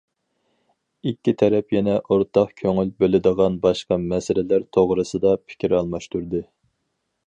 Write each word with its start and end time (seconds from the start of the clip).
ئىككى 1.09 1.33
تەرەپ 1.41 1.75
يەنە 1.75 1.99
ئورتاق 2.01 2.55
كۆڭۈل 2.63 2.95
بۆلىدىغان 3.03 3.61
باشقا 3.67 4.01
مەسىلىلەر 4.09 4.69
توغرىسىدا 4.79 5.39
پىكىر 5.47 5.81
ئالماشتۇردى. 5.83 6.49